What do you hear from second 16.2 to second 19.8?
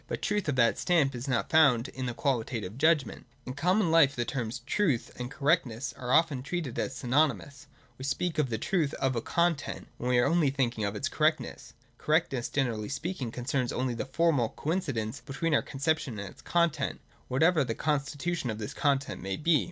its content, whatever the con stitution of this content may be.